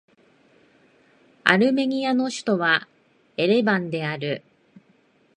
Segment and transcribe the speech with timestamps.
[1.43, 2.87] アルメニアの首都は
[3.37, 4.41] エレバンである